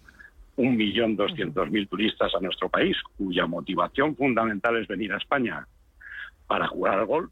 1.200.000 0.58 1.90
turistas 1.90 2.34
a 2.36 2.40
nuestro 2.40 2.70
país, 2.70 2.98
cuya 3.18 3.46
motivación 3.46 4.16
fundamental 4.16 4.78
es 4.78 4.88
venir 4.88 5.14
a 5.14 5.18
España 5.18 5.66
para 6.48 6.68
jugar 6.68 7.00
al 7.00 7.06
golf 7.06 7.32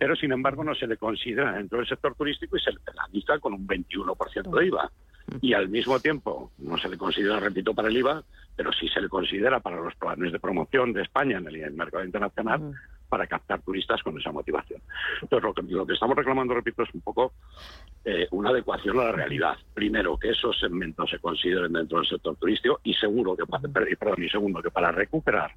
pero 0.00 0.16
sin 0.16 0.32
embargo 0.32 0.64
no 0.64 0.74
se 0.74 0.86
le 0.86 0.96
considera 0.96 1.52
dentro 1.52 1.76
del 1.76 1.86
sector 1.86 2.14
turístico 2.14 2.56
y 2.56 2.60
se 2.60 2.72
le 2.72 2.80
penaliza 2.80 3.38
con 3.38 3.52
un 3.52 3.68
21% 3.68 4.58
de 4.58 4.66
IVA. 4.66 4.90
Y 5.40 5.52
al 5.54 5.68
mismo 5.68 6.00
tiempo 6.00 6.50
no 6.58 6.76
se 6.78 6.88
le 6.88 6.98
considera, 6.98 7.38
repito, 7.38 7.74
para 7.74 7.88
el 7.88 7.96
IVA, 7.96 8.22
pero 8.56 8.72
sí 8.72 8.88
se 8.88 9.00
le 9.00 9.08
considera 9.08 9.60
para 9.60 9.76
los 9.76 9.94
planes 9.94 10.32
de 10.32 10.40
promoción 10.40 10.92
de 10.92 11.02
España 11.02 11.38
en 11.38 11.46
el, 11.46 11.72
mercado 11.72 12.04
internacional 12.04 12.72
para 13.08 13.26
captar 13.26 13.62
turistas 13.62 14.02
con 14.02 14.18
esa 14.18 14.32
motivación. 14.32 14.80
Entonces, 15.22 15.42
lo 15.42 15.54
que, 15.54 15.62
lo 15.62 15.86
que 15.86 15.94
estamos 15.94 16.16
reclamando, 16.16 16.54
repito, 16.54 16.82
es 16.82 16.94
un 16.94 17.00
poco 17.00 17.32
eh, 18.04 18.28
una 18.30 18.50
adecuación 18.50 18.98
a 19.00 19.04
la 19.04 19.12
realidad. 19.12 19.56
Primero, 19.74 20.16
que 20.18 20.30
esos 20.30 20.58
segmentos 20.58 21.10
se 21.10 21.18
consideren 21.18 21.72
dentro 21.72 21.98
del 21.98 22.08
sector 22.08 22.36
turístico 22.36 22.80
y 22.84 22.94
seguro 22.94 23.36
que, 23.36 23.44
perdón, 23.46 24.22
y 24.22 24.28
segundo, 24.28 24.62
que 24.62 24.70
para 24.70 24.92
recuperar 24.92 25.52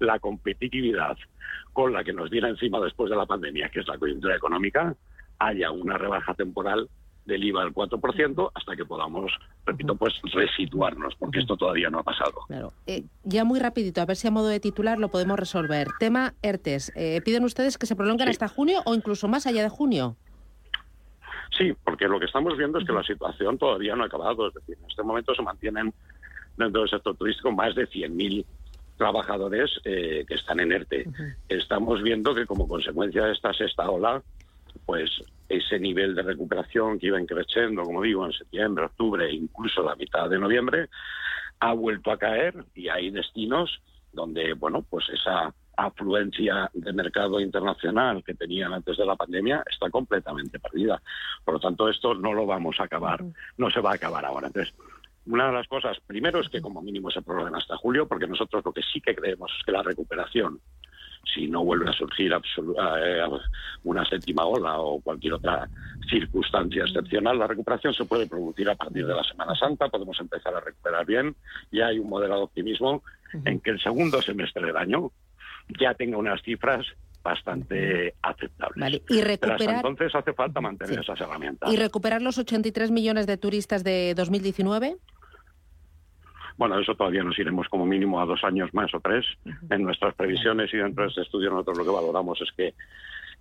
la 0.00 0.18
competitividad 0.18 1.16
con 1.72 1.92
la 1.92 2.04
que 2.04 2.12
nos 2.12 2.30
viene 2.30 2.48
encima 2.48 2.80
después 2.80 3.10
de 3.10 3.16
la 3.16 3.26
pandemia, 3.26 3.68
que 3.68 3.80
es 3.80 3.88
la 3.88 3.98
coyuntura 3.98 4.36
económica, 4.36 4.94
haya 5.38 5.70
una 5.70 5.98
rebaja 5.98 6.34
temporal 6.34 6.88
del 7.26 7.42
IVA 7.44 7.62
al 7.62 7.72
4% 7.72 8.50
hasta 8.54 8.76
que 8.76 8.84
podamos, 8.84 9.32
repito, 9.64 9.94
pues 9.96 10.14
resituarnos, 10.32 11.14
porque 11.18 11.40
esto 11.40 11.56
todavía 11.56 11.88
no 11.90 11.98
ha 11.98 12.02
pasado. 12.02 12.40
Claro. 12.48 12.72
Eh, 12.86 13.04
ya 13.24 13.44
muy 13.44 13.60
rapidito, 13.60 14.00
a 14.00 14.06
ver 14.06 14.16
si 14.16 14.28
a 14.28 14.30
modo 14.30 14.48
de 14.48 14.60
titular 14.60 14.98
lo 14.98 15.08
podemos 15.08 15.38
resolver. 15.38 15.88
Tema 15.98 16.34
ERTES. 16.42 16.92
Eh, 16.96 17.20
¿Piden 17.24 17.44
ustedes 17.44 17.78
que 17.78 17.86
se 17.86 17.96
prolonguen 17.96 18.26
Sí. 18.28 18.32
hasta 18.32 18.48
junio 18.48 18.80
o 18.84 18.94
incluso 18.94 19.26
más 19.28 19.46
allá 19.46 19.62
de 19.62 19.68
junio? 19.68 20.16
Sí, 21.56 21.72
porque 21.84 22.08
lo 22.08 22.18
que 22.18 22.26
estamos 22.26 22.56
viendo 22.58 22.78
es 22.78 22.86
que 22.86 22.92
la 22.92 23.04
situación 23.04 23.56
todavía 23.58 23.94
no 23.94 24.02
ha 24.02 24.06
acabado. 24.06 24.48
Es 24.48 24.54
decir, 24.54 24.76
en 24.82 24.90
este 24.90 25.02
momento 25.02 25.34
se 25.34 25.42
mantienen 25.42 25.94
dentro 26.56 26.80
del 26.82 26.90
sector 26.90 27.16
turístico 27.16 27.52
más 27.52 27.74
de 27.74 27.86
100.000 27.88 28.44
trabajadores 28.96 29.70
eh, 29.84 30.24
que 30.26 30.34
están 30.34 30.60
en 30.60 30.72
ERTE. 30.72 31.06
Estamos 31.48 32.02
viendo 32.02 32.34
que 32.34 32.46
como 32.46 32.68
consecuencia 32.68 33.24
de 33.24 33.32
esta 33.32 33.52
sexta 33.52 33.88
ola, 33.90 34.22
pues 34.86 35.10
ese 35.48 35.78
nivel 35.78 36.14
de 36.14 36.22
recuperación 36.22 36.98
que 36.98 37.06
iba 37.06 37.24
creciendo, 37.26 37.82
como 37.82 38.02
digo, 38.02 38.24
en 38.26 38.32
septiembre, 38.32 38.86
octubre, 38.86 39.30
incluso 39.30 39.82
la 39.82 39.96
mitad 39.96 40.28
de 40.28 40.38
noviembre, 40.38 40.88
ha 41.60 41.72
vuelto 41.72 42.10
a 42.10 42.18
caer 42.18 42.64
y 42.74 42.88
hay 42.88 43.10
destinos 43.10 43.80
donde, 44.12 44.54
bueno, 44.54 44.82
pues 44.88 45.08
esa 45.08 45.52
afluencia 45.76 46.70
de 46.72 46.92
mercado 46.92 47.40
internacional 47.40 48.22
que 48.24 48.34
tenían 48.34 48.72
antes 48.72 48.96
de 48.96 49.04
la 49.04 49.16
pandemia 49.16 49.62
está 49.68 49.90
completamente 49.90 50.58
perdida. 50.60 51.02
Por 51.44 51.54
lo 51.54 51.60
tanto, 51.60 51.88
esto 51.88 52.14
no 52.14 52.32
lo 52.32 52.46
vamos 52.46 52.78
a 52.78 52.84
acabar, 52.84 53.24
no 53.56 53.70
se 53.70 53.80
va 53.80 53.92
a 53.92 53.94
acabar 53.94 54.24
ahora. 54.24 54.46
Entonces, 54.46 54.74
una 55.26 55.46
de 55.46 55.52
las 55.52 55.66
cosas, 55.68 55.98
primero 56.06 56.40
es 56.40 56.48
que 56.48 56.60
como 56.60 56.82
mínimo 56.82 57.10
se 57.10 57.22
prorroguen 57.22 57.56
hasta 57.56 57.76
julio, 57.76 58.06
porque 58.06 58.26
nosotros 58.26 58.64
lo 58.64 58.72
que 58.72 58.82
sí 58.82 59.00
que 59.00 59.14
creemos 59.14 59.50
es 59.58 59.64
que 59.64 59.72
la 59.72 59.82
recuperación, 59.82 60.60
si 61.32 61.46
no 61.48 61.64
vuelve 61.64 61.88
a 61.90 61.92
surgir 61.92 62.32
eh, 62.32 63.22
una 63.84 64.04
séptima 64.04 64.44
ola 64.44 64.78
o 64.80 65.00
cualquier 65.00 65.34
otra 65.34 65.68
circunstancia 66.08 66.84
excepcional, 66.84 67.38
la 67.38 67.46
recuperación 67.46 67.94
se 67.94 68.04
puede 68.04 68.26
producir 68.26 68.68
a 68.68 68.74
partir 68.74 69.06
de 69.06 69.14
la 69.14 69.24
Semana 69.24 69.54
Santa, 69.54 69.88
podemos 69.88 70.18
empezar 70.20 70.54
a 70.54 70.60
recuperar 70.60 71.06
bien, 71.06 71.34
y 71.70 71.80
hay 71.80 71.98
un 71.98 72.08
moderado 72.08 72.42
optimismo 72.44 73.02
en 73.44 73.60
que 73.60 73.70
el 73.70 73.80
segundo 73.80 74.20
semestre 74.22 74.66
del 74.66 74.76
año 74.76 75.10
ya 75.80 75.94
tenga 75.94 76.18
unas 76.18 76.42
cifras 76.42 76.86
bastante 77.22 78.14
aceptables. 78.22 78.76
Vale, 78.78 78.96
y 79.08 79.20
Pero 79.20 79.32
hasta 79.32 79.46
recuperar, 79.46 79.76
entonces 79.76 80.14
hace 80.14 80.32
falta 80.34 80.60
mantener 80.60 80.94
Sí. 80.96 81.00
esas 81.00 81.20
herramientas. 81.20 81.72
y 81.72 81.76
recuperar 81.76 82.20
los 82.20 82.36
83 82.38 82.90
millones 82.90 83.26
de 83.26 83.38
turistas 83.38 83.82
de 83.82 84.12
2019. 84.14 84.96
Bueno, 86.56 86.78
eso 86.78 86.94
todavía 86.94 87.24
nos 87.24 87.38
iremos 87.38 87.68
como 87.68 87.84
mínimo 87.84 88.20
a 88.20 88.26
dos 88.26 88.44
años 88.44 88.72
más 88.72 88.94
o 88.94 89.00
tres. 89.00 89.26
En 89.70 89.82
nuestras 89.82 90.14
previsiones 90.14 90.72
y 90.72 90.76
dentro 90.76 91.04
de 91.04 91.08
este 91.08 91.22
estudio 91.22 91.50
nosotros 91.50 91.78
lo 91.78 91.84
que 91.84 91.90
valoramos 91.90 92.40
es 92.40 92.52
que 92.52 92.74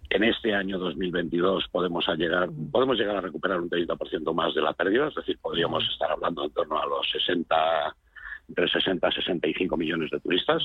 en 0.09 0.23
este 0.23 0.53
año 0.53 0.77
2022 0.79 1.67
podemos 1.71 2.07
a 2.09 2.15
llegar 2.15 2.49
podemos 2.71 2.97
llegar 2.97 3.17
a 3.17 3.21
recuperar 3.21 3.61
un 3.61 3.69
30% 3.69 4.33
más 4.33 4.53
de 4.53 4.61
la 4.61 4.73
pérdida, 4.73 5.07
es 5.07 5.15
decir, 5.15 5.37
podríamos 5.41 5.83
estar 5.89 6.11
hablando 6.11 6.43
en 6.43 6.51
torno 6.51 6.81
a 6.81 6.85
los 6.85 7.09
60 7.11 7.55
entre 8.49 8.67
60 8.67 9.07
y 9.07 9.11
65 9.13 9.77
millones 9.77 10.11
de 10.11 10.19
turistas 10.19 10.63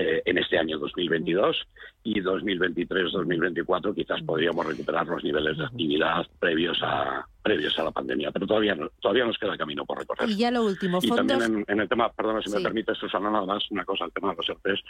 eh, 0.00 0.22
en 0.24 0.38
este 0.38 0.56
año 0.56 0.78
2022 0.78 1.56
y 2.04 2.20
2023-2024 2.22 3.94
quizás 3.96 4.22
podríamos 4.22 4.64
recuperar 4.64 5.06
los 5.08 5.24
niveles 5.24 5.58
de 5.58 5.64
actividad 5.64 6.24
previos 6.38 6.78
a 6.82 7.26
previos 7.42 7.76
a 7.78 7.84
la 7.84 7.90
pandemia, 7.90 8.30
pero 8.30 8.46
todavía 8.46 8.74
no- 8.76 8.90
todavía 9.00 9.24
nos 9.24 9.36
queda 9.38 9.56
camino 9.56 9.84
por 9.84 9.98
recorrer. 9.98 10.28
Y 10.28 10.36
ya 10.36 10.50
lo 10.52 10.62
último, 10.64 11.00
Y 11.02 11.08
también 11.08 11.40
fondos. 11.40 11.64
en, 11.68 11.74
en 11.74 11.80
el 11.80 11.88
tema, 11.88 12.12
perdona 12.12 12.40
si 12.42 12.50
Sí. 12.50 12.56
me 12.56 12.62
permite, 12.62 12.94
Susana, 12.94 13.30
nada 13.30 13.44
más 13.46 13.68
una 13.70 13.84
cosa, 13.84 14.04
el 14.04 14.12
tema 14.12 14.30
de 14.30 14.36
los 14.36 14.48
ERTES. 14.48 14.80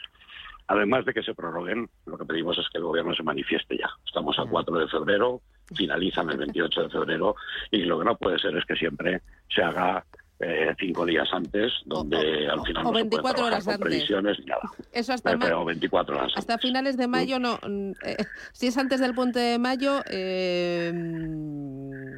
Además 0.66 1.06
de 1.06 1.14
que 1.14 1.22
se 1.22 1.34
prorroguen, 1.34 1.88
lo 2.04 2.18
que 2.18 2.26
pedimos 2.26 2.58
es 2.58 2.66
que 2.70 2.76
el 2.78 2.84
gobierno 2.84 3.14
se 3.14 3.22
manifieste 3.22 3.78
ya. 3.78 3.88
Estamos 4.04 4.38
a 4.38 4.44
4 4.44 4.78
de 4.78 4.88
febrero, 4.88 5.40
finalizan 5.74 6.28
el 6.28 6.36
28 6.36 6.82
de 6.82 6.90
febrero, 6.90 7.34
y 7.70 7.84
lo 7.84 7.98
que 7.98 8.04
no 8.04 8.16
puede 8.16 8.38
ser 8.38 8.54
es 8.56 8.64
que 8.66 8.76
siempre 8.76 9.22
se 9.48 9.62
haga 9.62 10.04
eh, 10.40 10.74
cinco 10.78 11.04
días 11.04 11.28
antes, 11.32 11.72
donde 11.86 12.16
O- 12.48 12.52
al 12.52 12.60
final 12.66 12.82
o 12.86 12.88
no 12.88 12.92
24 12.92 13.38
se 13.38 13.44
horas 13.44 13.64
con 13.64 13.74
antes. 13.74 13.88
previsiones 13.88 14.38
ni 14.38 14.44
nada. 14.46 14.62
Eso 14.92 15.12
hasta, 15.12 15.36
ma- 15.36 15.44
pero 15.44 15.64
24 15.64 16.16
horas 16.16 16.32
hasta 16.36 16.52
antes. 16.54 16.68
finales 16.68 16.96
de 16.96 17.08
mayo 17.08 17.38
no. 17.38 17.58
mm, 17.66 17.92
eh, 18.04 18.16
si 18.52 18.68
es 18.68 18.78
antes 18.78 19.00
del 19.00 19.14
puente 19.14 19.38
de 19.40 19.58
mayo, 19.58 20.02
eh, 20.08 20.92
mm, 20.94 22.16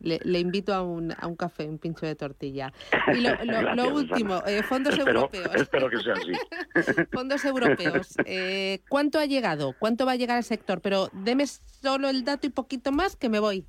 le, 0.00 0.20
le 0.22 0.38
invito 0.38 0.72
a 0.72 0.82
un, 0.82 1.12
a 1.18 1.26
un 1.26 1.34
café, 1.36 1.66
un 1.68 1.78
pincho 1.78 2.06
de 2.06 2.14
tortilla. 2.14 2.72
Y 3.12 3.20
lo, 3.20 3.30
lo- 3.44 3.62
lo 3.74 3.74
Gracias, 3.74 3.92
último, 3.92 4.42
eh, 4.46 4.62
fondos 4.62 4.96
Espero, 4.96 5.18
europeos. 5.20 5.54
espero 5.56 5.90
que 5.90 5.98
sea 5.98 6.12
así. 6.14 7.02
Fondos 7.12 7.44
europeos. 7.44 8.14
Eh, 8.24 8.80
¿Cuánto 8.88 9.18
ha 9.18 9.26
llegado? 9.26 9.74
¿Cuánto 9.78 10.06
va 10.06 10.12
a 10.12 10.16
llegar 10.16 10.36
al 10.36 10.44
sector? 10.44 10.80
Pero 10.80 11.08
deme 11.12 11.46
solo 11.46 12.08
el 12.08 12.24
dato 12.24 12.46
y 12.46 12.50
poquito 12.50 12.92
más 12.92 13.16
que 13.16 13.28
me 13.28 13.40
voy. 13.40 13.66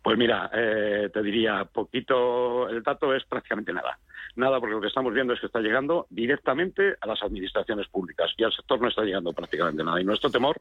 Pues 0.00 0.16
mira, 0.16 0.50
eh, 0.52 1.10
te 1.12 1.22
diría, 1.22 1.64
poquito, 1.64 2.68
el 2.68 2.82
dato 2.82 3.14
es 3.14 3.24
prácticamente 3.24 3.72
nada. 3.72 3.98
Nada, 4.34 4.60
porque 4.60 4.74
lo 4.74 4.80
que 4.80 4.88
estamos 4.88 5.12
viendo 5.12 5.34
es 5.34 5.40
que 5.40 5.46
está 5.46 5.60
llegando 5.60 6.06
directamente 6.08 6.96
a 7.00 7.06
las 7.06 7.22
administraciones 7.22 7.88
públicas 7.88 8.32
y 8.36 8.44
al 8.44 8.52
sector 8.52 8.80
no 8.80 8.88
está 8.88 9.02
llegando 9.02 9.32
prácticamente 9.32 9.84
nada. 9.84 10.00
Y 10.00 10.04
nuestro 10.04 10.30
temor 10.30 10.60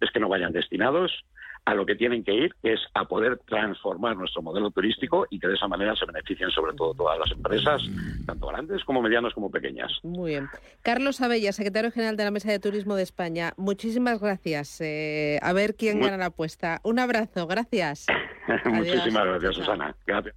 es 0.00 0.10
que 0.10 0.20
no 0.20 0.28
vayan 0.28 0.52
destinados 0.52 1.24
a 1.64 1.74
lo 1.74 1.84
que 1.86 1.94
tienen 1.94 2.24
que 2.24 2.34
ir, 2.34 2.54
que 2.62 2.72
es 2.74 2.80
a 2.94 3.04
poder 3.06 3.38
transformar 3.46 4.16
nuestro 4.16 4.42
modelo 4.42 4.70
turístico 4.70 5.26
y 5.30 5.38
que 5.38 5.48
de 5.48 5.54
esa 5.54 5.68
manera 5.68 5.94
se 5.96 6.06
beneficien 6.06 6.50
sobre 6.50 6.74
todo 6.74 6.94
todas 6.94 7.18
las 7.18 7.30
empresas, 7.30 7.82
tanto 8.26 8.46
grandes 8.48 8.84
como 8.84 9.02
medianas 9.02 9.32
como 9.34 9.50
pequeñas. 9.50 9.90
Muy 10.02 10.30
bien. 10.32 10.48
Carlos 10.82 11.20
Abella, 11.20 11.52
secretario 11.52 11.90
general 11.90 12.16
de 12.16 12.24
la 12.24 12.30
Mesa 12.30 12.50
de 12.50 12.58
Turismo 12.58 12.94
de 12.96 13.02
España, 13.02 13.52
muchísimas 13.56 14.20
gracias. 14.20 14.80
Eh, 14.80 15.38
a 15.42 15.52
ver 15.52 15.74
quién 15.74 15.98
Muy- 15.98 16.06
gana 16.06 16.16
la 16.18 16.26
apuesta. 16.26 16.80
Un 16.82 16.98
abrazo, 16.98 17.46
gracias. 17.46 18.06
Muchísimas 18.64 19.24
gracias. 19.26 19.54
Susana. 19.54 19.94
Gracias. 20.06 20.26